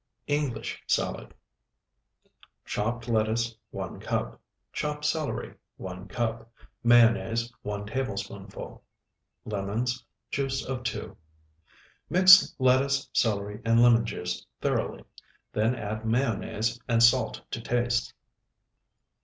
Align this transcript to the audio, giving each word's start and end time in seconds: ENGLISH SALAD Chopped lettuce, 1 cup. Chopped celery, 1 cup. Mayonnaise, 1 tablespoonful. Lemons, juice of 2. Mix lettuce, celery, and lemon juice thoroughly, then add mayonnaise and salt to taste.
ENGLISH 0.27 0.81
SALAD 0.87 1.31
Chopped 2.65 3.07
lettuce, 3.07 3.55
1 3.69 3.99
cup. 3.99 4.41
Chopped 4.73 5.05
celery, 5.05 5.53
1 5.77 6.07
cup. 6.07 6.51
Mayonnaise, 6.83 7.53
1 7.61 7.85
tablespoonful. 7.85 8.83
Lemons, 9.45 10.03
juice 10.31 10.65
of 10.65 10.81
2. 10.81 11.15
Mix 12.09 12.55
lettuce, 12.57 13.11
celery, 13.13 13.61
and 13.63 13.79
lemon 13.83 14.03
juice 14.03 14.43
thoroughly, 14.59 15.03
then 15.53 15.75
add 15.75 16.03
mayonnaise 16.03 16.79
and 16.87 17.03
salt 17.03 17.39
to 17.51 17.61
taste. 17.61 18.11